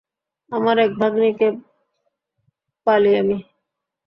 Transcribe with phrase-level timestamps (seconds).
[0.51, 1.47] আমার এক ভাগ্নিকে
[2.87, 3.37] পালি আমি।